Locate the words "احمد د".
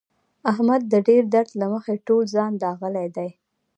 0.51-0.93